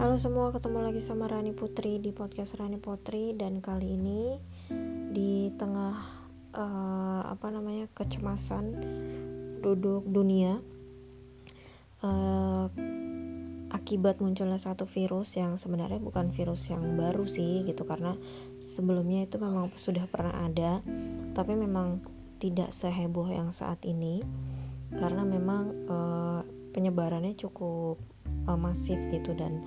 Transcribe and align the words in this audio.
Halo 0.00 0.16
semua, 0.16 0.48
ketemu 0.48 0.80
lagi 0.80 1.04
sama 1.04 1.28
Rani 1.28 1.52
Putri 1.52 2.00
di 2.00 2.08
podcast 2.08 2.56
Rani 2.56 2.80
Putri. 2.80 3.36
Dan 3.36 3.60
kali 3.60 4.00
ini 4.00 4.32
di 5.12 5.52
tengah 5.60 5.92
uh, 6.56 7.28
apa 7.28 7.52
namanya 7.52 7.84
kecemasan 7.92 8.80
duduk 9.60 10.08
dunia 10.08 10.56
uh, 12.00 12.72
akibat 13.76 14.24
munculnya 14.24 14.56
satu 14.56 14.88
virus 14.88 15.36
yang 15.36 15.60
sebenarnya 15.60 16.00
bukan 16.00 16.32
virus 16.32 16.72
yang 16.72 16.96
baru 16.96 17.28
sih 17.28 17.68
gitu. 17.68 17.84
Karena 17.84 18.16
sebelumnya 18.64 19.28
itu 19.28 19.36
memang 19.36 19.68
sudah 19.76 20.08
pernah 20.08 20.32
ada 20.32 20.80
tapi 21.36 21.52
memang 21.52 22.00
tidak 22.40 22.72
seheboh 22.72 23.28
yang 23.28 23.52
saat 23.52 23.84
ini. 23.84 24.24
Karena 24.96 25.28
memang 25.28 25.62
uh, 25.92 26.40
penyebarannya 26.72 27.36
cukup 27.36 28.00
uh, 28.48 28.56
masif 28.56 28.96
gitu. 29.12 29.36
Dan 29.36 29.60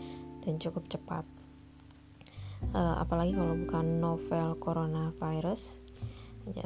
dan 0.44 0.60
cukup 0.60 0.86
cepat 0.92 1.24
uh, 2.72 2.96
apalagi 3.04 3.36
kalau 3.36 3.60
bukan 3.60 3.86
novel 4.00 4.56
coronavirus 4.64 5.84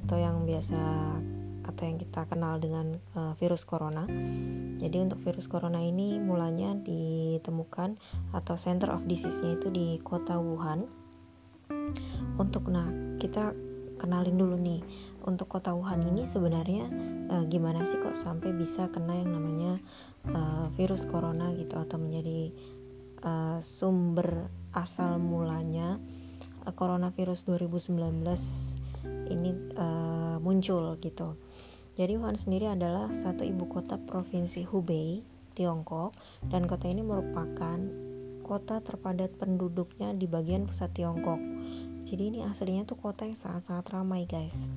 atau 0.06 0.18
yang 0.18 0.46
biasa 0.46 0.78
atau 1.68 1.84
yang 1.84 1.98
kita 2.00 2.26
kenal 2.26 2.58
dengan 2.58 2.98
uh, 3.14 3.36
virus 3.38 3.68
corona. 3.68 4.08
Jadi 4.78 4.98
untuk 5.04 5.22
virus 5.22 5.46
corona 5.46 5.84
ini 5.84 6.18
mulanya 6.18 6.74
ditemukan 6.74 8.00
atau 8.34 8.56
center 8.56 8.94
of 8.94 9.06
disease-nya 9.06 9.60
itu 9.60 9.68
di 9.70 10.00
kota 10.02 10.40
Wuhan. 10.40 10.88
Untuk 12.40 12.72
nah, 12.72 12.88
kita 13.20 13.54
kenalin 13.98 14.38
dulu 14.38 14.56
nih 14.56 14.82
untuk 15.26 15.50
kota 15.50 15.74
Wuhan 15.74 16.06
ini 16.06 16.24
sebenarnya 16.24 16.86
uh, 17.34 17.44
gimana 17.50 17.84
sih 17.84 17.98
kok 18.00 18.16
sampai 18.16 18.54
bisa 18.54 18.88
kena 18.94 19.18
yang 19.18 19.34
namanya 19.34 19.82
uh, 20.32 20.70
virus 20.78 21.10
corona 21.10 21.52
gitu 21.58 21.76
atau 21.82 21.98
menjadi 21.98 22.54
uh, 23.24 23.60
sumber 23.64 24.50
asal 24.76 25.18
mulanya 25.18 25.98
uh, 26.66 26.74
coronavirus 26.74 27.48
2019 27.50 27.98
ini 29.32 29.52
uh, 29.76 30.38
muncul 30.44 30.96
gitu. 31.00 31.36
Jadi 31.98 32.14
Wuhan 32.14 32.38
sendiri 32.38 32.70
adalah 32.70 33.10
satu 33.10 33.42
ibu 33.42 33.66
kota 33.66 33.98
provinsi 33.98 34.70
Hubei, 34.70 35.26
Tiongkok 35.58 36.14
dan 36.46 36.70
kota 36.70 36.86
ini 36.86 37.02
merupakan 37.02 37.82
kota 38.46 38.80
terpadat 38.80 39.34
penduduknya 39.42 40.14
di 40.14 40.30
bagian 40.30 40.70
pusat 40.70 40.94
Tiongkok. 40.94 41.42
Jadi 42.08 42.24
ini 42.32 42.40
aslinya 42.46 42.88
tuh 42.88 42.96
kota 43.02 43.26
yang 43.26 43.36
sangat-sangat 43.36 43.92
ramai 43.92 44.24
guys. 44.30 44.70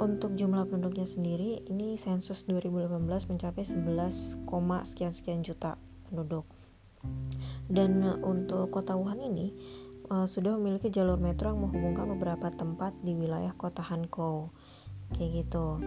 Untuk 0.00 0.40
jumlah 0.40 0.64
penduduknya 0.72 1.04
sendiri, 1.04 1.60
ini 1.68 2.00
sensus 2.00 2.48
2018 2.48 3.04
mencapai 3.28 3.60
11, 3.68 4.40
sekian 4.88 5.12
sekian 5.12 5.44
juta 5.44 5.76
penduduk. 6.08 6.48
Dan 7.70 8.02
uh, 8.02 8.18
untuk 8.26 8.74
kota 8.74 8.98
Wuhan 8.98 9.22
ini 9.22 9.54
uh, 10.10 10.26
sudah 10.26 10.58
memiliki 10.58 10.90
jalur 10.90 11.16
metro 11.16 11.54
yang 11.54 11.62
menghubungkan 11.62 12.10
beberapa 12.16 12.50
tempat 12.50 12.96
di 13.00 13.14
wilayah 13.14 13.54
kota 13.54 13.80
Hankou, 13.80 14.50
kayak 15.14 15.46
gitu. 15.46 15.78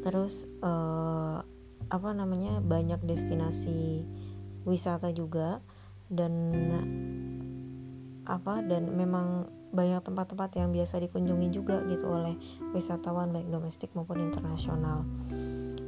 Terus 0.00 0.48
uh, 0.60 1.40
apa 1.90 2.10
namanya 2.14 2.62
banyak 2.62 3.02
destinasi 3.02 4.06
wisata 4.62 5.10
juga 5.10 5.64
dan 6.12 6.32
apa 8.28 8.62
dan 8.62 8.94
memang 8.94 9.50
banyak 9.70 10.02
tempat-tempat 10.02 10.50
yang 10.58 10.74
biasa 10.74 10.98
dikunjungi 10.98 11.48
juga 11.54 11.82
gitu 11.86 12.10
oleh 12.10 12.34
wisatawan 12.74 13.30
baik 13.30 13.50
domestik 13.50 13.94
maupun 13.94 14.18
internasional. 14.22 15.06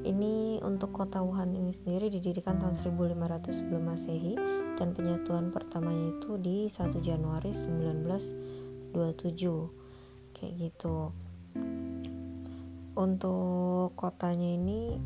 Ini 0.03 0.58
untuk 0.67 0.91
kota 0.91 1.22
Wuhan 1.22 1.55
ini 1.55 1.70
sendiri 1.70 2.11
didirikan 2.11 2.58
tahun 2.58 2.75
1500 2.75 3.55
sebelum 3.55 3.86
Masehi 3.86 4.34
dan 4.75 4.98
penyatuan 4.98 5.55
pertamanya 5.55 6.19
itu 6.19 6.42
di 6.42 6.67
1 6.67 6.98
Januari 6.98 7.55
1927. 7.55 8.98
Kayak 10.35 10.55
gitu. 10.58 11.14
Untuk 12.98 13.95
kotanya 13.95 14.58
ini 14.58 14.98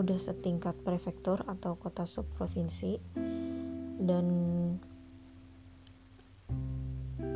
udah 0.00 0.16
setingkat 0.16 0.72
prefektur 0.80 1.44
atau 1.44 1.76
kota 1.76 2.08
subprovinsi 2.08 2.96
dan 4.00 4.26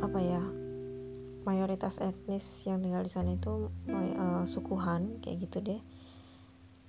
apa 0.01 0.19
ya 0.19 0.41
mayoritas 1.45 2.01
etnis 2.01 2.65
yang 2.65 2.81
tinggal 2.81 3.05
di 3.05 3.13
sana 3.13 3.37
itu 3.37 3.69
uh, 3.93 4.43
suku 4.43 4.75
Han 4.81 5.21
kayak 5.21 5.47
gitu 5.47 5.61
deh 5.61 5.81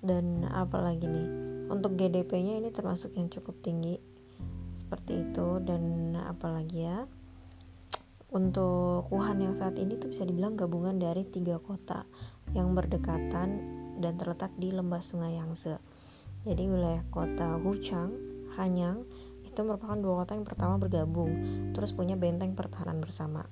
dan 0.03 0.47
apalagi 0.47 1.07
nih? 1.07 1.29
Untuk 1.69 1.99
GDP-nya 2.01 2.59
ini 2.59 2.73
termasuk 2.73 3.13
yang 3.19 3.29
cukup 3.29 3.61
tinggi. 3.61 4.01
Seperti 4.73 5.29
itu. 5.29 5.61
Dan 5.61 6.15
apalagi 6.17 6.79
ya? 6.87 7.05
Untuk 8.29 9.09
Wuhan 9.09 9.41
yang 9.41 9.57
saat 9.57 9.81
ini 9.81 9.97
tuh 9.97 10.13
bisa 10.13 10.29
dibilang 10.29 10.53
gabungan 10.53 11.01
dari 11.01 11.25
tiga 11.25 11.57
kota 11.57 12.05
yang 12.53 12.77
berdekatan 12.77 13.49
dan 13.99 14.15
terletak 14.21 14.53
di 14.61 14.69
lembah 14.73 15.01
sungai 15.01 15.41
Yangtze. 15.41 15.81
Jadi 16.45 16.65
wilayah 16.69 17.03
kota 17.09 17.57
Huchang, 17.57 18.15
Hanyang 18.57 19.05
itu 19.59 19.61
merupakan 19.65 19.99
dua 19.99 20.23
kota 20.23 20.39
yang 20.39 20.47
pertama 20.47 20.75
bergabung 20.79 21.33
terus 21.75 21.91
punya 21.91 22.15
benteng 22.15 22.55
pertahanan 22.55 23.03
bersama. 23.03 23.49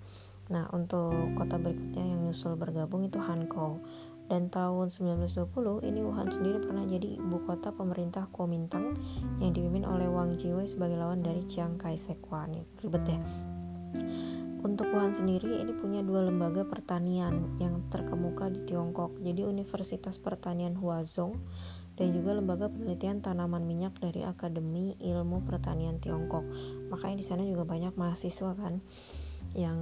Nah 0.53 0.71
untuk 0.71 1.35
kota 1.35 1.59
berikutnya 1.59 2.05
yang 2.05 2.31
nyusul 2.31 2.55
bergabung 2.55 3.03
itu 3.03 3.19
Hankou 3.19 3.83
dan 4.27 4.51
tahun 4.51 4.91
1920 4.91 5.87
ini 5.87 6.01
Wuhan 6.03 6.29
sendiri 6.31 6.59
pernah 6.63 6.83
jadi 6.87 7.19
ibu 7.19 7.43
kota 7.47 7.71
pemerintah 7.71 8.27
Kuomintang 8.31 8.95
yang 9.39 9.55
dipimpin 9.55 9.87
oleh 9.87 10.11
Wang 10.11 10.35
Jiwei 10.35 10.67
sebagai 10.67 10.99
lawan 10.99 11.23
dari 11.23 11.47
Chiang 11.47 11.79
Kai-shek. 11.79 12.19
Ribet 12.83 13.05
ya 13.07 13.19
untuk 14.67 14.91
Wuhan 14.91 15.15
sendiri 15.15 15.63
ini 15.63 15.79
punya 15.79 16.03
dua 16.03 16.27
lembaga 16.27 16.67
pertanian 16.67 17.55
yang 17.63 17.87
terkemuka 17.87 18.51
di 18.51 18.67
Tiongkok 18.67 19.15
jadi 19.23 19.47
Universitas 19.47 20.19
Pertanian 20.19 20.75
Huazhong 20.75 21.39
dan 21.95 22.11
juga 22.11 22.35
lembaga 22.35 22.67
penelitian 22.67 23.23
tanaman 23.23 23.63
minyak 23.63 23.95
dari 24.03 24.27
Akademi 24.27 24.99
Ilmu 25.01 25.47
Pertanian 25.49 25.97
Tiongkok. 26.03 26.45
Makanya 26.93 27.17
di 27.17 27.25
sana 27.25 27.47
juga 27.47 27.65
banyak 27.65 27.97
mahasiswa 27.97 28.53
kan 28.59 28.83
yang 29.55 29.79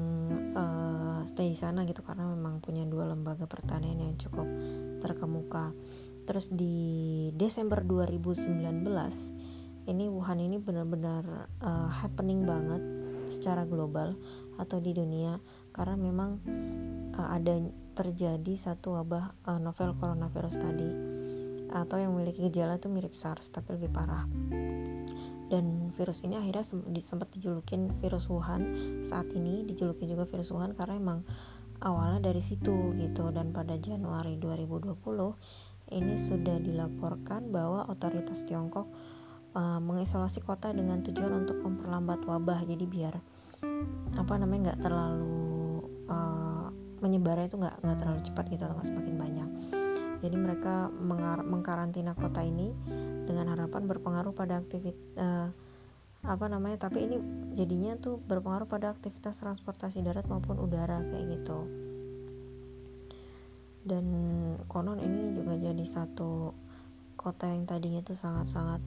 uh, 0.53 1.23
stay 1.25 1.49
di 1.49 1.59
sana 1.59 1.89
gitu 1.89 2.05
karena 2.05 2.29
memang 2.29 2.61
punya 2.61 2.85
dua 2.85 3.09
lembaga 3.09 3.49
pertanian 3.49 3.97
yang 3.97 4.15
cukup 4.21 4.45
terkemuka. 5.01 5.73
Terus 6.25 6.53
di 6.53 7.29
Desember 7.37 7.85
2019 7.85 8.61
ini 9.85 10.05
Wuhan 10.09 10.41
ini 10.41 10.57
benar-benar 10.57 11.49
uh, 11.61 11.91
happening 11.93 12.45
banget 12.49 12.81
secara 13.29 13.65
global 13.65 14.17
atau 14.57 14.79
di 14.81 14.93
dunia 14.93 15.41
karena 15.73 15.97
memang 15.97 16.41
uh, 17.17 17.29
ada 17.35 17.61
terjadi 17.95 18.55
satu 18.57 19.01
wabah 19.01 19.35
uh, 19.49 19.61
novel 19.61 19.97
coronavirus 19.99 20.57
tadi 20.61 20.91
atau 21.75 21.99
yang 21.99 22.15
memiliki 22.15 22.47
gejala 22.47 22.79
itu 22.79 22.87
mirip 22.87 23.19
SARS 23.19 23.51
tapi 23.51 23.75
lebih 23.75 23.91
parah 23.91 24.25
dan 25.55 25.95
virus 25.95 26.27
ini 26.27 26.35
akhirnya 26.35 26.67
sempat 26.99 27.31
dijulukin 27.31 27.95
virus 28.03 28.27
Wuhan. 28.27 28.67
Saat 29.07 29.31
ini 29.39 29.63
dijuluki 29.63 30.11
juga 30.11 30.27
virus 30.27 30.51
Wuhan 30.51 30.75
karena 30.75 30.99
emang 30.99 31.23
awalnya 31.79 32.27
dari 32.27 32.43
situ 32.43 32.91
gitu. 32.99 33.31
Dan 33.31 33.55
pada 33.55 33.79
Januari 33.79 34.35
2020 34.35 34.99
ini 35.95 36.19
sudah 36.19 36.59
dilaporkan 36.59 37.55
bahwa 37.55 37.87
otoritas 37.87 38.43
Tiongkok 38.43 38.91
uh, 39.55 39.79
mengisolasi 39.79 40.43
kota 40.43 40.75
dengan 40.75 41.07
tujuan 41.07 41.47
untuk 41.47 41.63
memperlambat 41.63 42.27
wabah. 42.27 42.67
Jadi 42.67 42.85
biar 42.91 43.15
apa 44.19 44.35
namanya 44.35 44.75
nggak 44.75 44.81
terlalu 44.83 45.87
uh, 46.11 46.67
menyebarnya 46.99 47.47
itu 47.47 47.63
nggak 47.63 47.77
nggak 47.79 47.99
terlalu 48.03 48.21
cepat 48.27 48.45
gitu 48.51 48.63
atau 48.67 48.75
nggak 48.75 48.91
semakin 48.91 49.15
banyak. 49.15 49.51
Jadi 50.19 50.37
mereka 50.41 50.89
mengkarantina 51.47 52.17
kota 52.17 52.41
ini 52.41 52.73
dengan 53.25 53.53
harapan 53.53 53.89
berpengaruh 53.89 54.37
pada 54.37 54.61
aktivitas 54.61 55.17
uh, 55.17 55.49
apa 56.25 56.49
namanya 56.49 56.89
tapi 56.89 57.05
ini 57.05 57.21
jadinya 57.53 58.01
tuh 58.01 58.17
berpengaruh 58.17 58.65
pada 58.65 58.97
aktivitas 58.97 59.45
transportasi 59.45 60.01
darat 60.01 60.25
maupun 60.25 60.57
udara 60.57 61.05
kayak 61.13 61.41
gitu. 61.41 61.69
Dan 63.85 64.07
konon 64.65 64.97
ini 64.97 65.37
juga 65.37 65.61
jadi 65.61 65.85
satu 65.85 66.57
kota 67.21 67.53
yang 67.53 67.69
tadinya 67.69 68.01
tuh 68.01 68.17
sangat-sangat 68.17 68.81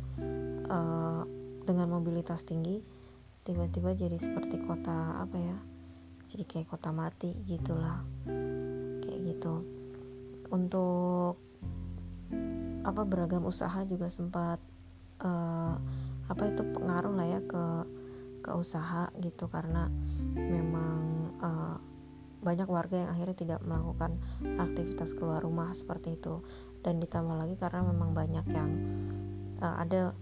uh, 0.66 1.22
dengan 1.70 1.88
mobilitas 1.94 2.42
tinggi 2.42 2.82
tiba-tiba 3.46 3.94
jadi 3.94 4.18
seperti 4.18 4.60
kota 4.66 5.24
apa 5.24 5.38
ya 5.40 5.58
jadi 6.28 6.44
kayak 6.44 6.68
kota 6.68 6.90
mati 6.92 7.38
gitulah 7.46 8.02
kayak 9.06 9.20
gitu. 9.24 9.62
Untuk 10.50 11.38
apa 12.88 13.04
beragam 13.04 13.44
usaha 13.44 13.84
juga 13.84 14.08
sempat 14.08 14.64
uh, 15.20 15.76
apa 16.32 16.44
itu 16.48 16.64
pengaruh 16.72 17.12
lah 17.12 17.28
ya 17.28 17.42
ke 17.44 17.66
ke 18.48 18.52
usaha 18.56 19.12
gitu. 19.20 19.52
Karena 19.52 19.92
memang 20.32 21.36
uh, 21.44 21.78
banyak 22.40 22.70
warga 22.72 22.96
yang 22.96 23.10
akhirnya 23.12 23.36
tidak 23.36 23.60
melakukan 23.68 24.24
aktivitas 24.56 25.12
keluar 25.12 25.44
rumah 25.44 25.76
seperti 25.76 26.16
itu. 26.16 26.40
Dan 26.80 27.04
ditambah 27.04 27.36
lagi 27.36 27.60
karena 27.60 27.84
memang 27.84 28.16
banyak 28.16 28.46
yang 28.56 28.72
uh, 29.60 29.84
ada 29.84 30.16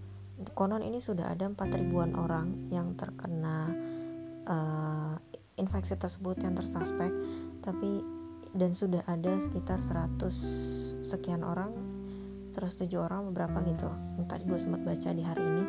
konon 0.58 0.82
ini 0.82 0.98
sudah 0.98 1.30
ada 1.30 1.46
4 1.46 1.54
ribuan 1.78 2.18
orang 2.18 2.66
yang 2.74 2.98
terkena 2.98 3.70
uh, 4.50 5.14
infeksi 5.54 5.94
tersebut 5.94 6.42
yang 6.42 6.58
tersuspek. 6.58 7.14
Tapi 7.62 8.02
dan 8.56 8.72
sudah 8.72 9.04
ada 9.04 9.36
sekitar 9.36 9.84
100 9.84 11.04
sekian 11.04 11.44
orang 11.44 11.85
107 12.50 12.90
orang 12.98 13.30
beberapa 13.30 13.62
gitu. 13.66 13.90
Entah 14.18 14.38
gue 14.40 14.58
sempat 14.58 14.82
baca 14.82 15.08
di 15.12 15.22
hari 15.22 15.42
ini 15.42 15.64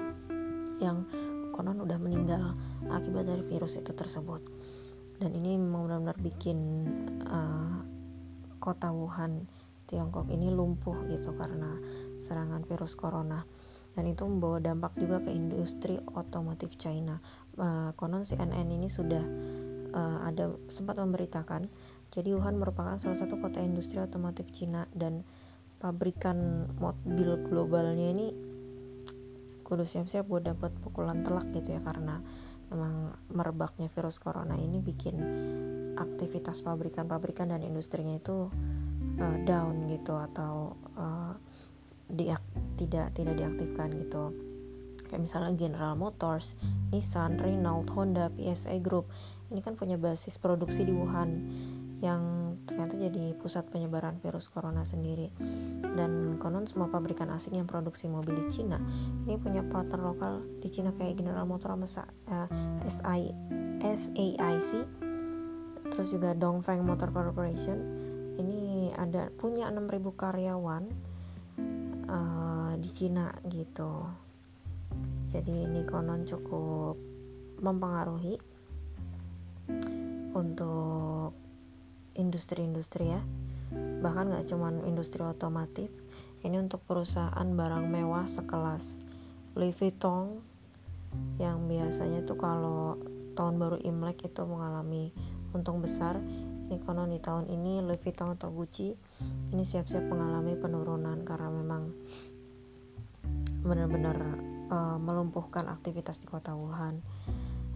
yang 0.78 1.06
konon 1.54 1.82
udah 1.82 1.98
meninggal 1.98 2.54
akibat 2.90 3.26
dari 3.26 3.44
virus 3.46 3.82
itu 3.82 3.94
tersebut. 3.94 4.42
Dan 5.18 5.34
ini 5.34 5.58
memang 5.58 5.90
benar-benar 5.90 6.18
bikin 6.22 6.58
uh, 7.26 7.82
kota 8.62 8.94
Wuhan 8.94 9.50
Tiongkok 9.88 10.30
ini 10.30 10.52
lumpuh 10.54 11.08
gitu 11.10 11.34
karena 11.34 11.74
serangan 12.22 12.62
virus 12.68 12.94
corona. 12.94 13.42
Dan 13.98 14.06
itu 14.06 14.30
membawa 14.30 14.62
dampak 14.62 14.94
juga 14.94 15.26
ke 15.26 15.34
industri 15.34 15.98
otomotif 16.14 16.78
China. 16.78 17.18
Uh, 17.58 17.90
konon 17.98 18.22
CNN 18.22 18.70
ini 18.70 18.86
sudah 18.86 19.26
uh, 19.98 20.20
ada 20.30 20.54
sempat 20.70 21.02
memberitakan 21.02 21.66
jadi 22.12 22.36
Wuhan 22.36 22.56
merupakan 22.56 22.96
salah 23.00 23.20
satu 23.20 23.40
kota 23.40 23.60
industri 23.60 24.00
otomotif 24.00 24.48
Cina 24.56 24.88
dan 24.96 25.28
pabrikan 25.78 26.70
mobil 26.82 27.38
globalnya 27.46 28.08
ini 28.14 28.28
kudu 29.62 29.84
siap-siap 29.84 30.26
buat 30.26 30.48
dapat 30.48 30.72
pukulan 30.80 31.22
telak 31.22 31.52
gitu 31.52 31.76
ya 31.76 31.82
karena 31.84 32.24
memang 32.72 33.16
merebaknya 33.32 33.88
virus 33.92 34.20
corona 34.20 34.56
ini 34.56 34.80
bikin 34.84 35.16
aktivitas 35.96 36.64
pabrikan-pabrikan 36.64 37.52
dan 37.52 37.64
industrinya 37.64 38.16
itu 38.16 38.52
uh, 39.20 39.38
down 39.44 39.88
gitu 39.92 40.16
atau 40.16 40.76
uh, 40.96 41.36
tidak 42.80 43.12
tidak 43.16 43.36
diaktifkan 43.36 43.92
gitu. 44.00 44.32
Kayak 45.08 45.24
misalnya 45.24 45.56
General 45.56 45.96
Motors, 45.96 46.60
Nissan, 46.92 47.40
Renault, 47.40 47.88
Honda, 47.96 48.28
PSA 48.32 48.80
Group 48.84 49.08
ini 49.48 49.64
kan 49.64 49.80
punya 49.80 49.96
basis 49.96 50.36
produksi 50.36 50.84
di 50.84 50.92
Wuhan 50.92 51.48
yang 52.04 52.47
ternyata 52.68 53.00
jadi 53.00 53.34
pusat 53.40 53.66
penyebaran 53.72 54.20
virus 54.20 54.52
corona 54.52 54.84
sendiri. 54.84 55.32
Dan 55.80 56.36
konon 56.38 56.68
semua 56.68 56.92
pabrikan 56.92 57.32
asing 57.32 57.58
yang 57.58 57.66
produksi 57.66 58.12
mobil 58.12 58.36
di 58.38 58.46
Cina 58.52 58.78
ini 59.26 59.40
punya 59.40 59.64
partner 59.66 60.04
lokal 60.04 60.44
di 60.60 60.70
Cina 60.70 60.92
kayak 60.94 61.18
General 61.18 61.48
Motors 61.48 61.96
sama 61.96 62.12
uh, 62.30 62.48
SI, 62.86 63.32
SAIC 63.82 64.72
terus 65.88 66.12
juga 66.12 66.36
Dongfeng 66.36 66.84
Motor 66.84 67.10
Corporation. 67.16 67.80
Ini 68.38 68.94
ada 68.94 69.34
punya 69.34 69.72
6000 69.74 70.14
karyawan 70.14 70.84
uh, 72.06 72.74
di 72.78 72.90
Cina 72.92 73.34
gitu. 73.50 74.06
Jadi 75.32 75.68
ini 75.68 75.82
konon 75.84 76.24
cukup 76.24 76.96
mempengaruhi 77.60 78.38
untuk 80.38 81.34
industri-industri 82.18 83.14
ya. 83.14 83.22
Bahkan 84.02 84.34
nggak 84.34 84.46
cuman 84.50 84.84
industri 84.84 85.22
otomotif 85.24 85.90
ini 86.46 86.58
untuk 86.62 86.84
perusahaan 86.86 87.48
barang 87.48 87.86
mewah 87.90 88.30
sekelas. 88.30 89.02
Louis 89.58 89.74
Vuitton 89.74 90.38
yang 91.42 91.66
biasanya 91.66 92.22
tuh 92.26 92.38
kalau 92.38 92.98
tahun 93.34 93.58
baru 93.58 93.78
Imlek 93.82 94.26
itu 94.30 94.42
mengalami 94.46 95.10
untung 95.54 95.82
besar. 95.82 96.22
Ini 96.68 96.84
konon 96.84 97.16
di 97.16 97.24
tahun 97.24 97.48
ini 97.48 97.80
Louis 97.80 98.02
Vuitton 98.04 98.36
atau 98.36 98.52
Gucci 98.52 98.92
ini 99.56 99.64
siap-siap 99.64 100.04
mengalami 100.04 100.60
penurunan 100.60 101.24
karena 101.24 101.48
memang 101.48 101.96
benar-benar 103.64 104.18
uh, 104.68 105.00
melumpuhkan 105.00 105.72
aktivitas 105.72 106.20
di 106.20 106.28
kota 106.28 106.54
Wuhan. 106.54 107.00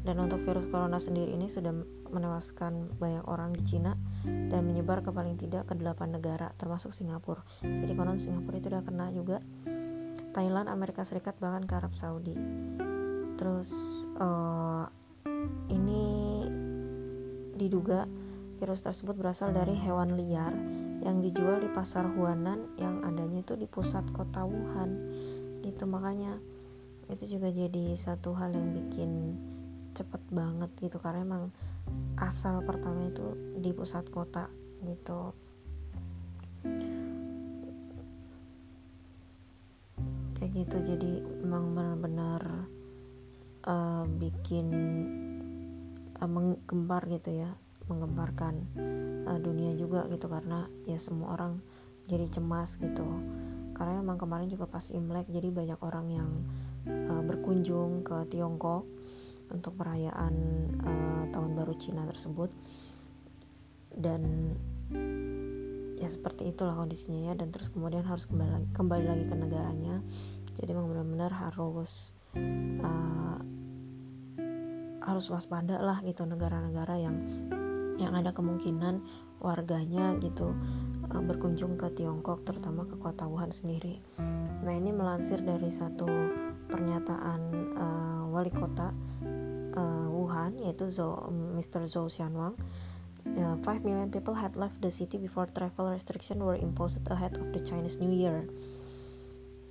Dan 0.01 0.17
untuk 0.17 0.41
virus 0.43 0.65
corona 0.67 0.97
sendiri 0.97 1.37
ini 1.37 1.45
sudah 1.47 1.71
menewaskan 2.11 2.97
banyak 2.97 3.25
orang 3.29 3.53
di 3.53 3.63
Cina 3.63 3.93
dan 4.25 4.61
menyebar 4.67 5.01
ke 5.01 5.09
paling 5.09 5.37
tidak 5.37 5.69
ke 5.69 5.73
delapan 5.77 6.13
negara 6.13 6.53
termasuk 6.57 6.93
Singapura. 6.93 7.41
Jadi 7.63 7.93
konon 7.97 8.21
Singapura 8.21 8.57
itu 8.57 8.67
udah 8.69 8.83
kena 8.85 9.07
juga. 9.13 9.39
Thailand 10.31 10.71
Amerika 10.71 11.03
Serikat 11.03 11.35
bahkan 11.43 11.67
ke 11.67 11.73
Arab 11.75 11.91
Saudi. 11.91 12.35
Terus 13.35 13.71
uh, 14.15 14.87
ini 15.67 16.03
diduga 17.57 18.07
virus 18.61 18.85
tersebut 18.85 19.17
berasal 19.17 19.51
dari 19.51 19.75
hewan 19.75 20.15
liar 20.15 20.53
yang 21.01 21.19
dijual 21.19 21.57
di 21.57 21.69
pasar 21.73 22.05
Huanan 22.13 22.77
yang 22.77 23.01
adanya 23.01 23.41
itu 23.41 23.57
di 23.57 23.65
pusat 23.65 24.05
kota 24.13 24.45
Wuhan. 24.45 24.89
Gitu 25.65 25.83
makanya 25.89 26.37
itu 27.11 27.37
juga 27.37 27.51
jadi 27.51 27.97
satu 27.99 28.37
hal 28.37 28.55
yang 28.55 28.71
bikin 28.71 29.35
cepet 29.91 30.21
banget 30.31 30.71
gitu 30.79 30.97
karena 31.03 31.27
emang 31.27 31.43
asal 32.21 32.61
pertama 32.61 33.09
itu 33.09 33.57
di 33.57 33.73
pusat 33.73 34.05
kota 34.13 34.47
gitu. 34.85 35.33
Kayak 40.37 40.51
gitu 40.57 40.77
jadi 40.93 41.11
emang 41.45 41.73
benar-benar 41.77 42.69
uh, 43.65 44.05
bikin 44.17 44.67
uh, 46.17 46.29
menggempar 46.29 47.05
gitu 47.09 47.45
ya 47.45 47.53
menggemparkan 47.89 48.65
uh, 49.25 49.37
dunia 49.41 49.73
juga 49.77 50.05
gitu. 50.09 50.29
Karena 50.29 50.69
ya 50.85 50.97
semua 50.97 51.33
orang 51.37 51.61
jadi 52.09 52.29
cemas 52.29 52.77
gitu. 52.77 53.05
Karena 53.77 54.01
emang 54.01 54.21
kemarin 54.21 54.49
juga 54.49 54.69
pas 54.69 54.89
Imlek 54.93 55.29
jadi 55.29 55.49
banyak 55.49 55.79
orang 55.81 56.07
yang 56.09 56.31
uh, 56.85 57.21
berkunjung 57.25 58.05
ke 58.05 58.29
Tiongkok 58.29 58.85
untuk 59.51 59.75
perayaan 59.77 60.33
uh, 60.81 61.23
tahun 61.29 61.51
baru 61.53 61.75
Cina 61.77 62.07
tersebut 62.07 62.51
dan 63.91 64.55
ya 66.01 66.09
seperti 66.09 66.49
itulah 66.49 66.73
kondisinya 66.73 67.31
ya 67.31 67.33
dan 67.37 67.53
terus 67.53 67.69
kemudian 67.69 68.07
harus 68.07 68.25
kembali 68.25 68.49
lagi, 68.49 68.67
kembali 68.73 69.05
lagi 69.05 69.25
ke 69.29 69.35
negaranya 69.37 69.95
jadi 70.57 70.73
memang 70.73 70.89
benar-benar 70.89 71.31
harus 71.35 72.15
uh, 72.81 73.39
harus 75.01 75.25
waspada 75.29 75.77
lah 75.77 75.99
gitu 76.01 76.25
negara-negara 76.25 76.95
yang 76.97 77.21
yang 78.01 78.17
ada 78.17 78.33
kemungkinan 78.33 79.03
warganya 79.41 80.17
gitu 80.17 80.57
uh, 81.13 81.21
berkunjung 81.21 81.77
ke 81.77 81.93
Tiongkok 81.93 82.45
terutama 82.45 82.85
ke 82.89 82.97
kota 82.97 83.29
Wuhan 83.29 83.53
sendiri. 83.53 84.01
Nah 84.61 84.73
ini 84.73 84.89
melansir 84.93 85.41
dari 85.41 85.69
satu 85.69 86.07
pernyataan 86.69 87.41
uh, 87.77 88.23
wali 88.29 88.49
kota 88.53 88.93
uh, 89.75 90.07
Wuhan 90.07 90.59
yaitu 90.59 90.91
Zhou, 90.91 91.29
Mr. 91.55 91.87
Zhou 91.87 92.07
Xianwang. 92.07 92.55
Uh, 93.21 93.53
5 93.61 93.85
million 93.85 94.09
people 94.09 94.33
had 94.33 94.57
left 94.57 94.81
the 94.81 94.89
city 94.89 95.21
before 95.21 95.45
travel 95.45 95.93
restriction 95.93 96.41
were 96.41 96.57
imposed 96.57 97.05
ahead 97.13 97.37
of 97.37 97.53
the 97.53 97.61
Chinese 97.61 98.01
New 98.01 98.09
Year. 98.09 98.49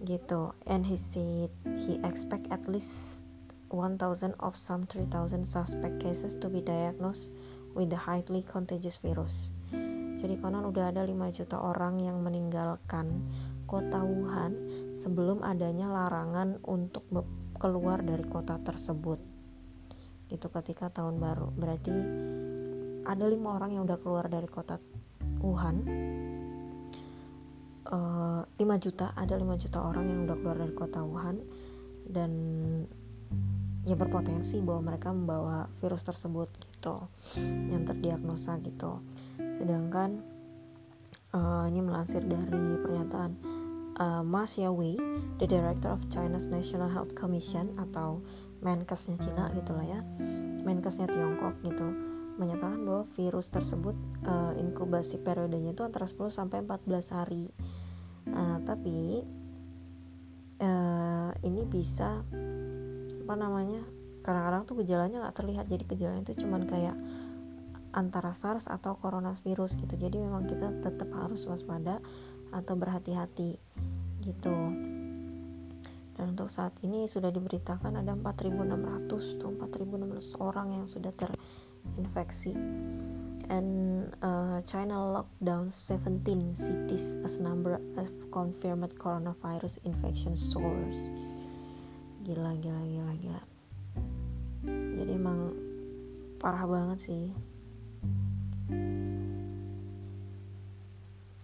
Gitu. 0.01 0.55
And 0.71 0.87
he 0.87 0.97
said 0.97 1.51
he 1.83 1.99
expect 2.07 2.49
at 2.55 2.71
least 2.71 3.27
1,000 3.69 4.35
of 4.39 4.55
some 4.55 4.87
3,000 4.87 5.45
suspect 5.45 5.99
cases 5.99 6.35
to 6.39 6.49
be 6.49 6.63
diagnosed 6.63 7.35
with 7.75 7.91
the 7.91 7.99
highly 7.99 8.43
contagious 8.43 8.99
virus. 9.03 9.55
Jadi 10.21 10.37
konon 10.37 10.69
udah 10.69 10.93
ada 10.93 11.07
5 11.07 11.17
juta 11.33 11.57
orang 11.57 12.03
yang 12.03 12.21
meninggalkan 12.21 13.25
kota 13.65 14.03
Wuhan 14.03 14.53
sebelum 14.93 15.41
adanya 15.47 15.89
larangan 15.89 16.59
untuk 16.67 17.07
keluar 17.57 18.03
dari 18.03 18.27
kota 18.27 18.59
tersebut 18.61 19.30
gitu 20.31 20.47
ketika 20.49 20.89
tahun 20.89 21.19
baru. 21.19 21.51
Berarti 21.53 21.93
ada 23.05 23.25
lima 23.27 23.59
orang 23.59 23.75
yang 23.75 23.83
udah 23.85 23.99
keluar 23.99 24.31
dari 24.31 24.47
kota 24.47 24.79
Wuhan. 25.43 25.77
Uh, 27.91 28.47
eh, 28.55 28.63
5 28.63 28.85
juta 28.87 29.11
ada 29.19 29.35
5 29.35 29.59
juta 29.59 29.83
orang 29.83 30.07
yang 30.07 30.21
udah 30.31 30.37
keluar 30.39 30.57
dari 30.63 30.75
kota 30.79 31.03
Wuhan. 31.03 31.43
Dan 32.07 32.31
ya 33.83 33.97
berpotensi 33.97 34.61
bahwa 34.61 34.93
mereka 34.93 35.11
membawa 35.11 35.67
virus 35.81 36.05
tersebut 36.05 36.53
gitu 36.71 37.09
yang 37.73 37.83
terdiagnosa 37.89 38.61
gitu. 38.63 39.01
Sedangkan 39.57 40.21
uh, 41.33 41.65
ini 41.67 41.81
melansir 41.81 42.21
dari 42.23 42.79
pernyataan 42.85 43.33
uh, 43.97 44.23
Ma 44.23 44.45
Xiaowei 44.45 44.97
the 45.41 45.47
director 45.49 45.89
of 45.93 46.05
China's 46.13 46.49
National 46.49 46.93
Health 46.93 47.17
Commission 47.17 47.73
atau 47.81 48.21
Menkesnya 48.61 49.17
Cina 49.17 49.49
gitulah 49.57 49.85
ya. 49.85 50.01
Menkesnya 50.65 51.09
Tiongkok 51.09 51.61
gitu. 51.65 51.89
Menyatakan 52.37 52.81
bahwa 52.85 53.05
virus 53.17 53.49
tersebut 53.53 53.97
uh, 54.25 54.53
inkubasi 54.57 55.21
periodenya 55.21 55.77
itu 55.77 55.85
antara 55.85 56.09
10 56.09 56.33
sampai 56.33 56.65
14 56.65 57.17
hari. 57.17 57.49
Uh, 58.29 58.61
tapi 58.65 59.25
uh, 60.61 61.33
ini 61.45 61.63
bisa 61.65 62.25
apa 63.21 63.35
namanya 63.37 63.81
kadang-kadang 64.21 64.63
tuh 64.69 64.77
gejalanya 64.85 65.25
nggak 65.25 65.37
terlihat. 65.37 65.67
Jadi 65.69 65.85
gejalanya 65.89 66.23
itu 66.29 66.45
cuman 66.45 66.69
kayak 66.69 66.97
antara 67.91 68.31
SARS 68.37 68.69
atau 68.69 68.95
coronavirus 68.95 69.81
gitu. 69.81 69.97
Jadi 69.97 70.21
memang 70.21 70.47
kita 70.47 70.85
tetap 70.85 71.11
harus 71.17 71.49
waspada 71.49 71.99
atau 72.51 72.75
berhati-hati 72.75 73.59
gitu 74.21 74.57
dan 76.21 76.37
untuk 76.37 76.53
saat 76.53 76.77
ini 76.85 77.09
sudah 77.09 77.33
diberitakan 77.33 77.97
ada 77.97 78.13
4.600 78.13 79.41
tuh 79.41 79.57
4.600 79.57 80.37
orang 80.37 80.69
yang 80.77 80.85
sudah 80.85 81.09
terinfeksi. 81.17 82.53
And 83.49 84.05
uh, 84.21 84.61
China 84.69 85.25
lockdown 85.25 85.73
17 85.73 86.21
cities 86.53 87.17
as 87.25 87.41
number 87.41 87.81
of 87.97 88.13
confirmed 88.29 88.93
coronavirus 89.01 89.81
infection 89.89 90.37
soars 90.37 91.09
gila 92.21 92.53
gila 92.61 92.85
gila 92.85 93.13
gila. 93.17 93.43
Jadi 95.01 95.13
emang 95.17 95.57
parah 96.37 96.69
banget 96.69 97.01
sih 97.01 97.33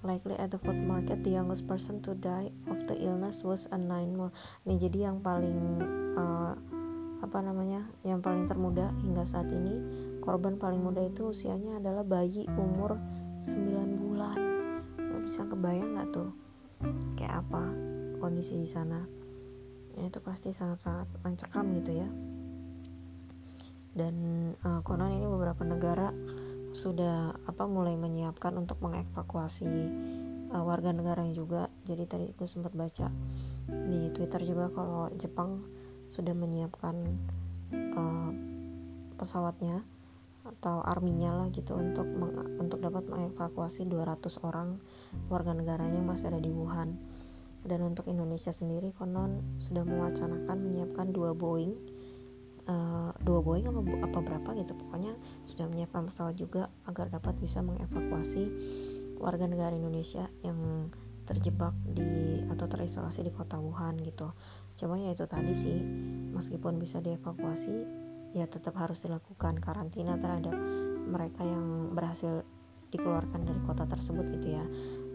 likely 0.06 0.38
at 0.38 0.54
the 0.54 0.60
food 0.62 0.78
market 0.78 1.26
the 1.26 1.34
youngest 1.34 1.66
person 1.66 1.98
to 2.00 2.14
die 2.14 2.54
of 2.70 2.86
the 2.86 2.94
illness 3.02 3.42
was 3.42 3.66
a 3.75 3.78
nine 3.78 4.14
month. 4.14 4.32
Ini 4.62 4.78
jadi 4.78 5.10
yang 5.10 5.18
paling 5.20 5.82
uh, 6.14 6.54
apa 7.20 7.38
namanya 7.42 7.82
yang 8.06 8.22
paling 8.22 8.46
termuda 8.46 8.94
hingga 9.02 9.26
saat 9.26 9.50
ini. 9.50 9.82
Korban 10.22 10.58
paling 10.58 10.82
muda 10.82 11.02
itu 11.06 11.30
usianya 11.30 11.78
adalah 11.78 12.02
bayi 12.02 12.46
umur 12.54 12.98
9 13.42 13.98
bulan. 13.98 14.38
Bisa 15.22 15.46
kebayang 15.46 15.98
nggak 15.98 16.10
tuh 16.14 16.30
kayak 17.18 17.42
apa 17.46 17.62
kondisi 18.22 18.58
di 18.58 18.70
sana. 18.70 19.02
Ya, 19.96 20.06
itu 20.06 20.20
pasti 20.20 20.52
sangat-sangat 20.52 21.08
mencekam 21.25 21.72
gitu 21.78 21.92
ya. 21.94 22.08
Dan 23.96 24.14
uh, 24.60 24.84
konon 24.84 25.08
ini 25.08 25.25
beberapa 25.25 25.64
negara 25.64 26.12
sudah 26.76 27.33
apa 27.49 27.64
mulai 27.64 27.97
menyiapkan 27.97 28.52
untuk 28.61 28.85
mengevakuasi 28.85 29.64
uh, 30.52 30.61
warga 30.61 30.92
negaranya 30.92 31.33
juga. 31.33 31.73
Jadi 31.88 32.04
tadi 32.04 32.26
gue 32.37 32.45
sempat 32.45 32.76
baca 32.76 33.09
di 33.66 34.12
Twitter 34.12 34.45
juga 34.45 34.68
kalau 34.68 35.09
Jepang 35.16 35.64
sudah 36.04 36.37
menyiapkan 36.37 36.97
uh, 37.97 38.30
pesawatnya 39.16 39.88
atau 40.47 40.78
arminya 40.85 41.35
lah 41.35 41.49
gitu 41.50 41.75
untuk 41.75 42.06
untuk 42.61 42.78
dapat 42.78 43.09
mengevakuasi 43.11 43.83
200 43.88 44.47
orang 44.47 44.78
warga 45.26 45.56
negaranya 45.56 45.99
yang 45.99 46.06
masih 46.06 46.28
ada 46.28 46.38
di 46.45 46.52
Wuhan. 46.52 47.00
Dan 47.66 47.83
untuk 47.83 48.06
Indonesia 48.06 48.54
sendiri 48.54 48.95
konon 48.95 49.42
sudah 49.59 49.83
mewacanakan 49.83 50.71
menyiapkan 50.71 51.11
dua 51.11 51.35
Boeing 51.35 51.95
uh, 52.68 53.11
dua 53.23 53.40
Boeing 53.42 53.66
apa, 53.70 53.80
apa 54.06 54.18
berapa 54.23 54.49
gitu 54.58 54.75
pokoknya 54.76 55.14
sudah 55.49 55.66
menyiapkan 55.66 56.06
pesawat 56.06 56.35
juga 56.38 56.68
agar 56.87 57.11
dapat 57.11 57.38
bisa 57.38 57.62
mengevakuasi 57.62 58.52
warga 59.16 59.49
negara 59.49 59.73
Indonesia 59.73 60.28
yang 60.44 60.90
terjebak 61.26 61.75
di 61.82 62.38
atau 62.46 62.70
terisolasi 62.70 63.26
di 63.26 63.32
kota 63.35 63.58
Wuhan 63.58 63.99
gitu. 63.99 64.30
Cuma 64.78 65.00
ya 65.00 65.11
itu 65.11 65.26
tadi 65.26 65.56
sih, 65.58 65.82
meskipun 66.37 66.78
bisa 66.78 67.02
dievakuasi, 67.02 67.75
ya 68.37 68.46
tetap 68.46 68.78
harus 68.78 69.02
dilakukan 69.02 69.58
karantina 69.58 70.14
terhadap 70.20 70.54
mereka 71.08 71.42
yang 71.42 71.90
berhasil 71.90 72.46
dikeluarkan 72.94 73.42
dari 73.42 73.58
kota 73.66 73.88
tersebut 73.90 74.30
gitu 74.38 74.54
ya, 74.54 74.64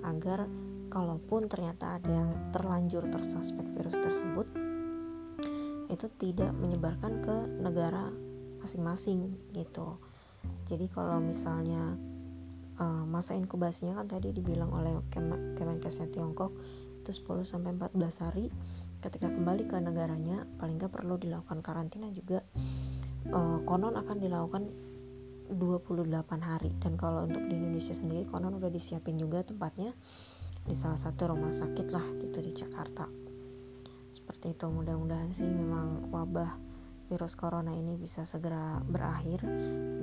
agar 0.04 0.52
kalaupun 0.92 1.48
ternyata 1.48 1.96
ada 1.96 2.12
yang 2.12 2.30
terlanjur 2.52 3.08
tersuspek 3.08 3.64
virus 3.78 3.96
tersebut, 3.96 4.52
itu 5.92 6.08
tidak 6.16 6.56
menyebarkan 6.56 7.20
ke 7.20 7.36
negara 7.60 8.10
masing-masing 8.64 9.36
gitu. 9.52 10.00
Jadi 10.66 10.88
kalau 10.88 11.20
misalnya 11.20 12.00
uh, 12.80 13.04
masa 13.04 13.36
inkubasinya 13.36 14.00
kan 14.00 14.08
tadi 14.08 14.32
dibilang 14.32 14.72
oleh 14.72 14.96
Kemenkesnya 15.58 16.08
Tiongkok 16.08 16.56
itu 17.02 17.12
10 17.12 17.44
sampai 17.44 17.76
14 17.76 18.24
hari 18.24 18.46
ketika 19.02 19.28
kembali 19.28 19.66
ke 19.66 19.76
negaranya 19.82 20.46
paling 20.62 20.78
nggak 20.78 20.94
perlu 20.94 21.20
dilakukan 21.20 21.60
karantina 21.60 22.08
juga. 22.10 22.46
Uh, 23.30 23.62
konon 23.70 23.94
akan 23.94 24.18
dilakukan 24.18 24.64
28 25.52 26.16
hari. 26.42 26.72
Dan 26.80 26.96
kalau 26.96 27.28
untuk 27.28 27.44
di 27.52 27.60
Indonesia 27.60 27.94
sendiri 27.94 28.26
konon 28.32 28.56
udah 28.56 28.72
disiapin 28.72 29.20
juga 29.20 29.44
tempatnya 29.44 29.92
di 30.62 30.78
salah 30.78 30.98
satu 30.98 31.34
rumah 31.34 31.50
sakit 31.50 31.88
lah 31.90 32.06
gitu 32.22 32.38
di 32.38 32.54
Jakarta 32.54 33.21
seperti 34.12 34.54
itu 34.54 34.68
mudah-mudahan 34.68 35.32
sih 35.32 35.48
memang 35.48 36.12
wabah 36.12 36.60
virus 37.08 37.36
corona 37.36 37.76
ini 37.76 37.96
bisa 38.00 38.24
segera 38.24 38.80
berakhir 38.84 39.44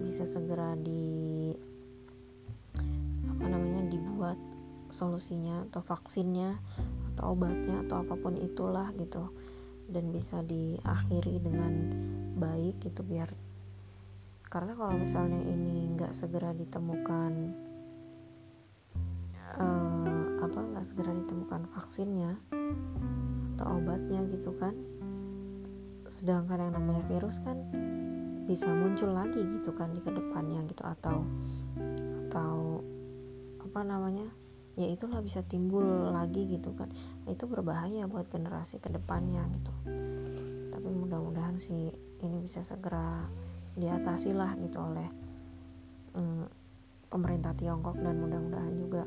bisa 0.04 0.24
segera 0.28 0.76
di 0.76 1.52
apa 3.28 3.44
namanya 3.44 3.86
dibuat 3.88 4.36
solusinya 4.88 5.68
atau 5.68 5.84
vaksinnya 5.84 6.58
atau 7.14 7.36
obatnya 7.36 7.84
atau 7.84 8.02
apa 8.02 8.14
pun 8.16 8.34
itulah 8.40 8.90
gitu. 8.96 9.30
Dan 9.88 10.12
bisa 10.12 10.44
diakhiri 10.44 11.40
dengan 11.40 11.72
baik 12.36 12.84
gitu 12.84 13.00
biar 13.02 13.32
karena 14.48 14.72
kalau 14.76 14.96
misalnya 14.96 15.40
ini 15.44 15.92
nggak 15.92 16.12
segera 16.12 16.52
ditemukan 16.56 17.32
uh, 19.60 20.24
apa 20.40 20.58
nggak 20.72 20.86
segera 20.88 21.12
ditemukan 21.12 21.68
vaksinnya 21.72 22.36
atau 23.58 23.82
obatnya 23.82 24.22
gitu 24.30 24.54
kan. 24.54 24.78
Sedangkan 26.06 26.62
yang 26.62 26.78
namanya 26.78 27.02
virus 27.10 27.42
kan 27.42 27.58
bisa 28.46 28.70
muncul 28.70 29.10
lagi 29.10 29.42
gitu 29.42 29.74
kan 29.74 29.90
di 29.90 29.98
ke 29.98 30.14
depannya 30.14 30.62
gitu. 30.70 30.86
Atau 30.86 31.26
atau 32.30 32.86
apa 33.58 33.82
namanya 33.82 34.30
ya 34.78 34.86
itulah 34.86 35.18
bisa 35.18 35.42
timbul 35.42 35.82
lagi 36.14 36.46
gitu 36.46 36.70
kan. 36.78 36.86
Nah, 37.26 37.34
itu 37.34 37.50
berbahaya 37.50 38.06
buat 38.06 38.30
generasi 38.30 38.78
ke 38.78 38.94
depannya 38.94 39.42
gitu. 39.50 39.74
Tapi 40.70 40.88
mudah-mudahan 40.94 41.58
sih 41.58 41.90
ini 42.22 42.38
bisa 42.38 42.62
segera 42.62 43.26
diatasi 43.74 44.38
lah 44.38 44.54
gitu 44.62 44.78
oleh 44.78 45.10
mm, 46.14 46.46
pemerintah 47.10 47.58
Tiongkok 47.58 47.98
dan 47.98 48.22
mudah-mudahan 48.22 48.74
juga 48.78 49.02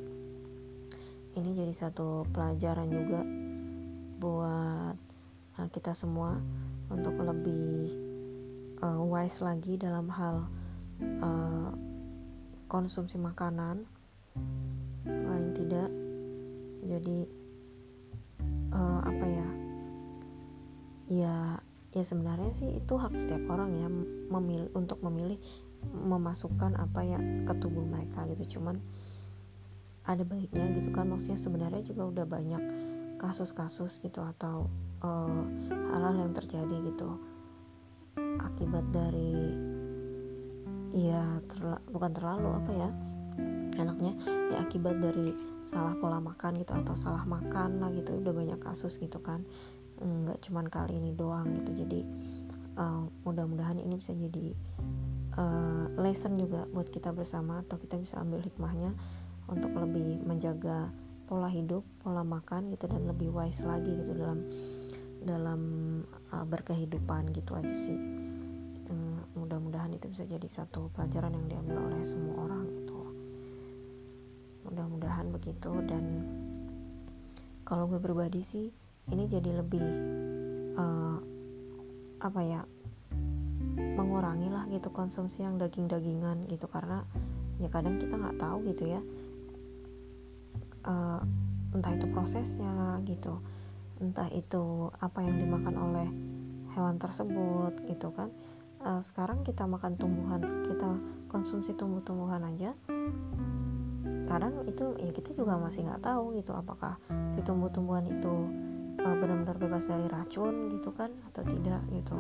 ini 1.32 1.56
jadi 1.56 1.72
satu 1.72 2.28
pelajaran 2.32 2.92
juga 2.92 3.24
buat 4.22 4.96
uh, 5.58 5.70
kita 5.74 5.98
semua 5.98 6.38
untuk 6.94 7.18
lebih 7.18 7.90
uh, 8.86 9.02
wise 9.02 9.42
lagi 9.42 9.82
dalam 9.82 10.06
hal 10.14 10.46
uh, 11.26 11.74
konsumsi 12.70 13.18
makanan. 13.18 13.82
Paling 15.02 15.52
tidak. 15.58 15.90
Jadi 16.86 17.20
uh, 18.70 19.02
apa 19.02 19.26
ya? 19.26 19.50
Ya 21.12 21.36
ya 21.92 22.04
sebenarnya 22.06 22.54
sih 22.56 22.78
itu 22.78 22.94
hak 22.96 23.18
setiap 23.18 23.44
orang 23.52 23.76
ya 23.76 23.90
memilih 24.32 24.70
untuk 24.78 25.04
memilih 25.04 25.42
memasukkan 25.92 26.78
apa 26.78 27.02
ya 27.02 27.20
ke 27.50 27.54
tubuh 27.58 27.84
mereka 27.84 28.30
gitu. 28.30 28.62
Cuman 28.62 28.78
ada 30.06 30.22
baiknya 30.22 30.70
gitu 30.78 30.94
kan. 30.94 31.10
Maksudnya 31.10 31.42
sebenarnya 31.42 31.82
juga 31.82 32.06
udah 32.06 32.26
banyak 32.30 32.64
kasus-kasus 33.22 34.02
gitu 34.02 34.26
atau 34.26 34.66
eh, 35.06 35.44
hal-hal 35.94 36.18
yang 36.18 36.34
terjadi 36.34 36.74
gitu 36.90 37.22
akibat 38.42 38.84
dari 38.90 39.54
ya 40.92 41.40
terla 41.48 41.80
bukan 41.88 42.12
terlalu 42.12 42.50
apa 42.52 42.72
ya 42.76 42.90
enaknya 43.80 44.14
ya 44.52 44.58
akibat 44.60 45.00
dari 45.00 45.32
salah 45.64 45.96
pola 45.96 46.20
makan 46.20 46.60
gitu 46.60 46.76
atau 46.76 46.98
salah 46.98 47.24
makan 47.24 47.80
lah 47.80 47.94
gitu 47.96 48.20
udah 48.20 48.34
banyak 48.34 48.60
kasus 48.60 49.00
gitu 49.00 49.22
kan. 49.24 49.46
Nggak 50.02 50.42
cuman 50.50 50.66
kali 50.68 50.98
ini 50.98 51.14
doang 51.14 51.54
gitu 51.54 51.86
jadi 51.86 52.02
uh, 52.76 53.06
mudah-mudahan 53.24 53.78
ini 53.78 53.96
bisa 54.02 54.18
jadi 54.18 54.58
uh, 55.38 55.86
lesson 56.02 56.42
juga 56.42 56.66
buat 56.74 56.90
kita 56.90 57.14
bersama 57.14 57.62
atau 57.62 57.78
kita 57.78 58.02
bisa 58.02 58.18
ambil 58.20 58.42
hikmahnya 58.42 58.92
untuk 59.46 59.72
lebih 59.78 60.22
menjaga 60.26 60.90
pola 61.32 61.48
hidup 61.48 61.88
pola 62.04 62.28
makan 62.28 62.68
gitu 62.76 62.92
dan 62.92 63.08
lebih 63.08 63.32
wise 63.32 63.64
lagi 63.64 63.88
gitu 63.88 64.12
dalam 64.20 64.44
dalam 65.24 65.62
uh, 66.36 66.44
berkehidupan 66.44 67.32
gitu 67.32 67.56
aja 67.56 67.72
sih. 67.72 67.96
Um, 68.92 69.24
mudah-mudahan 69.40 69.96
itu 69.96 70.12
bisa 70.12 70.28
jadi 70.28 70.44
satu 70.44 70.92
pelajaran 70.92 71.32
yang 71.32 71.48
diambil 71.48 71.88
oleh 71.88 72.04
semua 72.04 72.36
orang 72.36 72.68
gitu. 72.76 73.00
Mudah-mudahan 74.68 75.32
begitu 75.32 75.72
dan 75.88 76.04
kalau 77.64 77.88
gue 77.88 78.04
pribadi 78.04 78.44
sih 78.44 78.68
ini 79.08 79.24
jadi 79.32 79.64
lebih 79.64 79.88
uh, 80.76 81.18
apa 82.20 82.42
ya 82.44 82.62
mengurangi 83.96 84.52
lah 84.52 84.68
gitu 84.68 84.92
konsumsi 84.92 85.48
yang 85.48 85.56
daging-dagingan 85.56 86.44
gitu 86.52 86.68
karena 86.68 87.08
ya 87.56 87.72
kadang 87.72 88.04
kita 88.04 88.20
nggak 88.20 88.36
tahu 88.36 88.68
gitu 88.68 88.92
ya 88.92 89.00
uh, 90.86 91.22
entah 91.72 91.94
itu 91.94 92.08
prosesnya 92.10 93.00
gitu. 93.08 93.40
Entah 94.02 94.28
itu 94.34 94.90
apa 95.02 95.22
yang 95.22 95.38
dimakan 95.38 95.76
oleh 95.78 96.08
hewan 96.74 96.98
tersebut 96.98 97.86
gitu 97.86 98.12
kan. 98.16 98.34
Uh, 98.82 99.02
sekarang 99.02 99.46
kita 99.46 99.70
makan 99.70 99.94
tumbuhan 99.94 100.42
kita 100.66 100.98
konsumsi 101.30 101.78
tumbuh-tumbuhan 101.78 102.42
aja 102.50 102.74
kadang 104.32 104.64
itu 104.64 104.96
ya 104.96 105.12
kita 105.12 105.36
juga 105.36 105.60
masih 105.60 105.84
nggak 105.84 106.08
tahu 106.08 106.32
gitu 106.40 106.56
apakah 106.56 106.96
si 107.28 107.44
tumbuh-tumbuhan 107.44 108.08
itu 108.08 108.48
uh, 109.04 109.16
benar-benar 109.20 109.60
bebas 109.60 109.92
dari 109.92 110.08
racun 110.08 110.72
gitu 110.72 110.96
kan 110.96 111.12
atau 111.28 111.44
tidak 111.44 111.84
gitu. 111.92 112.16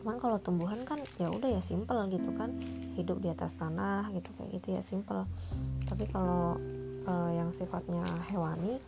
Cuman 0.00 0.16
kalau 0.16 0.40
tumbuhan 0.40 0.82
kan 0.88 0.98
ya 1.20 1.28
udah 1.28 1.52
ya 1.52 1.60
simple 1.60 2.08
gitu 2.08 2.32
kan 2.32 2.56
hidup 2.96 3.20
di 3.20 3.28
atas 3.28 3.60
tanah 3.60 4.08
gitu 4.16 4.32
kayak 4.40 4.50
gitu 4.56 4.68
ya 4.72 4.80
simple 4.80 5.28
tapi 5.92 6.08
kalau 6.08 6.56
uh, 7.04 7.30
yang 7.36 7.52
sifatnya 7.52 8.00
hewani 8.32 8.80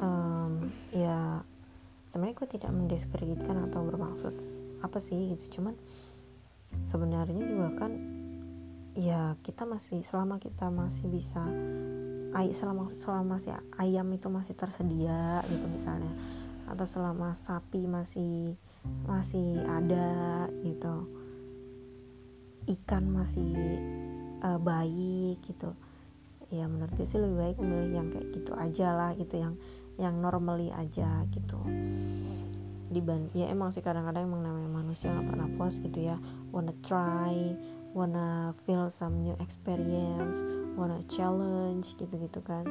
um, 0.00 0.72
ya 0.88 1.44
sebenarnya 2.08 2.36
gue 2.40 2.48
tidak 2.56 2.72
mendiskreditkan 2.72 3.68
atau 3.68 3.84
bermaksud 3.84 4.32
apa 4.80 4.96
sih 4.96 5.36
gitu. 5.36 5.60
Cuman 5.60 5.76
sebenarnya 6.80 7.44
juga 7.44 7.76
kan 7.76 7.92
ya 8.96 9.36
kita 9.44 9.68
masih 9.68 10.00
selama 10.00 10.40
kita 10.40 10.72
masih 10.72 11.12
bisa 11.12 11.44
ay, 12.32 12.56
selama 12.56 12.88
selama 12.96 13.36
si 13.36 13.52
ayam 13.76 14.08
itu 14.16 14.32
masih 14.32 14.56
tersedia 14.56 15.44
gitu 15.52 15.68
misalnya 15.68 16.12
atau 16.72 16.88
selama 16.88 17.36
sapi 17.36 17.84
masih 17.84 18.56
masih 19.04 19.60
ada 19.68 20.48
gitu 20.64 21.04
ikan 22.66 23.06
masih 23.12 23.52
uh, 24.42 24.58
baik 24.60 25.40
gitu. 25.44 25.72
Ya 26.52 26.70
menurut 26.70 26.94
gue 26.94 27.06
sih 27.06 27.18
lebih 27.18 27.38
baik 27.38 27.56
memilih 27.58 28.02
yang 28.02 28.08
kayak 28.10 28.30
gitu 28.30 28.52
aja 28.54 28.94
lah 28.94 29.10
gitu 29.18 29.34
yang 29.40 29.54
yang 29.96 30.14
normally 30.20 30.70
aja 30.72 31.24
gitu. 31.32 31.58
Diban 32.86 33.28
ya 33.34 33.50
emang 33.50 33.74
sih 33.74 33.82
kadang-kadang 33.82 34.30
emang 34.30 34.46
namanya 34.46 34.70
manusia 34.70 35.10
nggak 35.10 35.26
pernah 35.26 35.48
puas 35.58 35.82
gitu 35.82 36.06
ya. 36.06 36.16
Wanna 36.54 36.74
try 36.86 37.34
wanna 37.96 38.52
feel 38.68 38.92
some 38.92 39.24
new 39.24 39.34
experience 39.40 40.44
wanna 40.76 41.00
challenge 41.10 41.96
gitu-gitu 41.98 42.38
kan. 42.44 42.62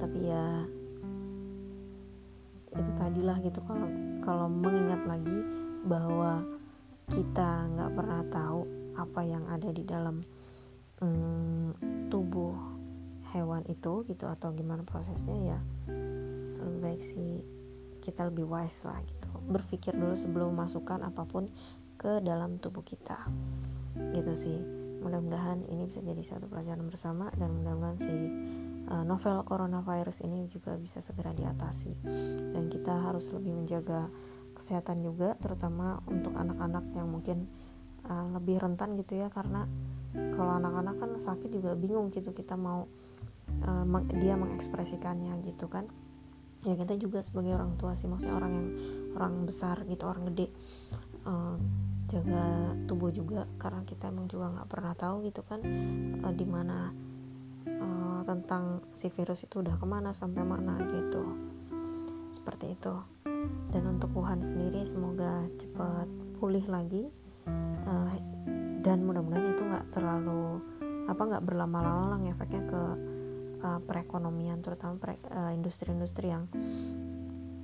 Tapi 0.00 0.18
ya 0.26 0.66
itu 2.74 2.90
tadilah 2.98 3.38
gitu. 3.46 3.62
Kalau 3.62 3.86
kalau 4.24 4.46
mengingat 4.50 5.06
lagi 5.06 5.38
bahwa 5.86 6.42
kita 7.12 7.68
nggak 7.76 7.92
pernah 7.92 8.24
tahu 8.32 8.73
apa 8.98 9.20
yang 9.26 9.44
ada 9.50 9.70
di 9.74 9.82
dalam 9.82 10.22
hmm, 11.02 12.08
tubuh 12.10 12.54
hewan 13.34 13.66
itu 13.66 14.06
gitu 14.06 14.30
atau 14.30 14.54
gimana 14.54 14.86
prosesnya 14.86 15.58
ya 15.58 15.58
lebih 16.64 16.80
baik 16.80 17.02
sih 17.02 17.54
kita 18.04 18.28
lebih 18.28 18.44
wise 18.44 18.84
lah 18.84 19.00
gitu. 19.08 19.32
Berpikir 19.48 19.96
dulu 19.96 20.12
sebelum 20.12 20.52
masukkan 20.52 21.00
apa 21.00 21.24
pun 21.24 21.48
ke 21.96 22.20
dalam 22.20 22.60
tubuh 22.60 22.84
kita. 22.84 23.16
Gitu 24.12 24.36
sih. 24.36 24.60
Mudah-mudahan 25.00 25.64
ini 25.72 25.88
bisa 25.88 26.04
jadi 26.04 26.20
satu 26.20 26.52
pelajaran 26.52 26.84
bersama 26.84 27.32
dan 27.40 27.56
mudah-mudahan 27.56 27.96
si 27.96 28.12
uh, 28.92 29.04
novel 29.08 29.40
coronavirus 29.48 30.28
ini 30.28 30.44
juga 30.52 30.76
bisa 30.76 31.00
segera 31.00 31.32
diatasi. 31.32 31.96
Dan 32.52 32.68
kita 32.68 32.92
harus 33.08 33.32
lebih 33.32 33.56
menjaga 33.56 34.12
kesehatan 34.52 35.00
juga 35.00 35.34
terutama 35.40 36.04
untuk 36.04 36.36
anak-anak 36.36 36.84
yang 36.92 37.08
mungkin 37.08 37.48
uh, 38.08 38.26
lebih 38.36 38.60
rentan 38.60 38.96
gitu 38.98 39.20
ya 39.20 39.28
karena 39.32 39.66
kalau 40.14 40.62
anak-anak 40.62 40.96
kan 41.02 41.10
sakit 41.18 41.50
juga 41.50 41.74
bingung 41.74 42.14
gitu 42.14 42.30
kita 42.30 42.54
mau 42.54 42.86
uh, 43.66 43.84
dia 44.18 44.38
mengekspresikannya 44.38 45.42
gitu 45.42 45.66
kan. 45.66 45.90
Ya 46.64 46.72
kita 46.80 46.96
juga 46.96 47.20
sebagai 47.20 47.52
orang 47.52 47.76
tua 47.76 47.92
sih 47.92 48.08
maksudnya 48.08 48.40
orang 48.40 48.52
yang 48.56 48.68
orang 49.20 49.34
besar 49.44 49.84
gitu 49.84 50.08
orang 50.08 50.32
gede 50.32 50.48
uh, 51.28 51.60
jaga 52.08 52.72
tubuh 52.88 53.12
juga 53.12 53.44
karena 53.60 53.84
kita 53.84 54.08
emang 54.08 54.28
juga 54.32 54.48
nggak 54.48 54.68
pernah 54.68 54.94
tahu 54.96 55.28
gitu 55.28 55.44
kan 55.44 55.60
uh, 56.24 56.32
di 56.32 56.46
mana 56.48 56.88
uh, 57.68 58.20
tentang 58.24 58.80
si 58.96 59.12
virus 59.12 59.44
itu 59.44 59.60
udah 59.60 59.76
ke 59.76 59.86
mana 59.88 60.16
sampai 60.16 60.40
mana 60.40 60.84
gitu. 60.88 61.36
Seperti 62.32 62.74
itu. 62.74 62.94
Dan 63.74 63.98
untuk 63.98 64.14
Wuhan 64.14 64.40
sendiri 64.40 64.86
semoga 64.86 65.44
cepat 65.58 66.06
pulih 66.38 66.64
lagi 66.70 67.10
uh, 67.46 68.14
dan 68.84 69.04
mudah-mudahan 69.04 69.54
itu 69.56 69.62
nggak 69.64 69.86
terlalu 69.92 70.60
apa 71.04 71.20
nggak 71.20 71.44
berlama-lama 71.44 72.16
lah 72.16 72.20
efeknya 72.28 72.62
ke 72.64 72.82
uh, 73.64 73.80
perekonomian 73.84 74.60
terutama 74.64 74.96
industri-industri 75.52 76.32
uh, 76.32 76.32
yang 76.38 76.44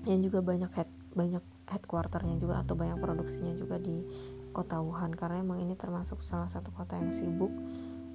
yang 0.08 0.20
juga 0.24 0.40
banyak 0.40 0.72
head 0.72 0.90
banyak 1.12 1.44
headquarternya 1.68 2.40
juga 2.40 2.64
atau 2.64 2.74
banyak 2.74 2.98
produksinya 2.98 3.52
juga 3.54 3.76
di 3.78 4.02
kota 4.50 4.82
Wuhan 4.82 5.14
karena 5.14 5.44
emang 5.44 5.62
ini 5.62 5.78
termasuk 5.78 6.18
salah 6.24 6.50
satu 6.50 6.74
kota 6.74 6.98
yang 6.98 7.14
sibuk 7.14 7.52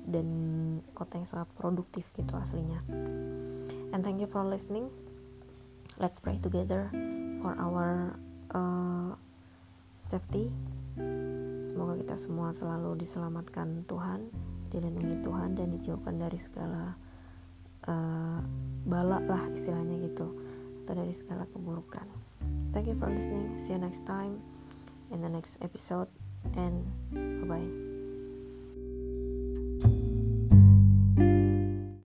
dan 0.06 0.28
kota 0.94 1.18
yang 1.18 1.28
sangat 1.28 1.50
produktif 1.58 2.06
gitu 2.14 2.36
aslinya. 2.38 2.84
And 3.96 4.04
thank 4.04 4.22
you 4.22 4.30
for 4.30 4.44
listening. 4.44 4.92
Let's 5.98 6.20
pray 6.20 6.38
together 6.44 6.92
for 7.42 7.56
our 7.56 8.20
safety. 10.06 10.54
Semoga 11.58 11.98
kita 11.98 12.14
semua 12.14 12.54
selalu 12.54 13.02
diselamatkan 13.02 13.90
Tuhan, 13.90 14.30
dilindungi 14.70 15.26
Tuhan 15.26 15.58
dan 15.58 15.74
dijauhkan 15.74 16.22
dari 16.22 16.38
segala 16.38 16.94
uh, 17.90 18.40
bala 18.86 19.18
lah 19.26 19.50
istilahnya 19.50 19.98
gitu 20.06 20.30
atau 20.86 20.94
dari 20.94 21.10
segala 21.10 21.50
keburukan. 21.50 22.06
Thank 22.70 22.94
you 22.94 22.98
for 23.02 23.10
listening. 23.10 23.58
See 23.58 23.74
you 23.74 23.82
next 23.82 24.06
time 24.06 24.38
in 25.10 25.26
the 25.26 25.32
next 25.32 25.66
episode 25.66 26.08
and 26.54 26.86
bye 27.42 27.50
bye. 27.50 27.85